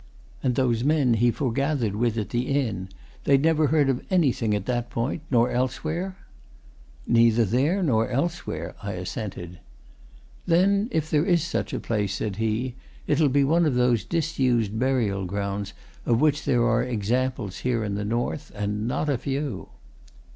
[0.41, 2.89] And those men he foregathered with at the inn,
[3.25, 6.17] they'd never heard of anything at that point, nor elsewhere?"
[7.05, 9.59] "Neither there nor elsewhere," I assented.
[10.47, 12.73] "Then if there is such a place," said he,
[13.05, 15.73] "it'll be one of those disused burial grounds
[16.07, 19.69] of which there are examples here in the north, and not a few."